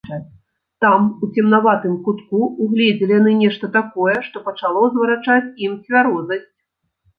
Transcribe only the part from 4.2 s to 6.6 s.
што пачало зварачаць ім цвярозасць.